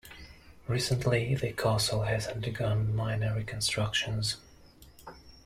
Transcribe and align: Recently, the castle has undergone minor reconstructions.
Recently, 0.67 1.35
the 1.35 1.53
castle 1.53 2.01
has 2.05 2.25
undergone 2.25 2.95
minor 2.95 3.35
reconstructions. 3.35 4.37